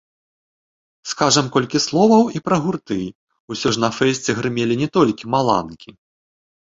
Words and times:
Скажам 1.11 1.45
колькі 1.55 1.81
словаў 1.87 2.23
і 2.39 2.41
пра 2.47 2.57
гурты, 2.65 2.97
усё 3.57 3.67
ж 3.77 3.87
на 3.87 3.93
фэсце 3.99 4.29
грымелі 4.41 4.75
не 4.85 4.89
толькі 5.01 5.31
маланкі. 5.35 5.89